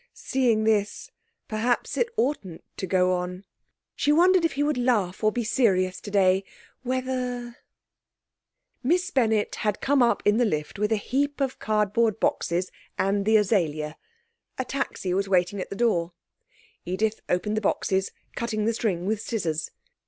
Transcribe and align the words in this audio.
Seeing 0.15 0.63
this, 0.63 1.11
perhaps 1.47 1.95
it 1.95 2.09
oughtn't 2.17 2.63
to 2.77 2.87
go 2.87 3.13
on. 3.13 3.45
She 3.95 4.11
wondered 4.11 4.43
if 4.43 4.53
he 4.53 4.63
would 4.63 4.79
laugh 4.79 5.23
or 5.23 5.31
be 5.31 5.43
serious 5.43 6.01
today... 6.01 6.43
whether... 6.81 7.57
Miss 8.81 9.11
Bennett 9.11 9.53
had 9.57 9.79
come 9.79 10.01
up 10.01 10.23
in 10.25 10.37
the 10.37 10.43
lift 10.43 10.79
with 10.79 10.91
a 10.91 10.95
heap 10.95 11.39
of 11.39 11.59
cardboard 11.59 12.19
boxes, 12.19 12.71
and 12.97 13.25
the 13.27 13.37
azalea. 13.37 13.95
A 14.57 14.65
taxi 14.65 15.13
was 15.13 15.29
waiting 15.29 15.61
at 15.61 15.69
the 15.69 15.75
door. 15.75 16.13
Edith 16.83 17.19
opened 17.29 17.55
the 17.55 17.61
boxes, 17.61 18.09
cutting 18.35 18.65
the 18.65 18.73
string 18.73 19.05
with 19.05 19.21
scissors. 19.21 19.69